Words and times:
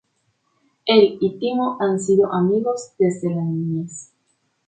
Él 0.93 1.19
y 1.21 1.37
T:mo 1.39 1.77
han 1.79 1.99
sido 1.99 2.33
amigos 2.33 2.93
desde 2.97 3.29
la 3.29 3.43
niñez. 3.43 4.11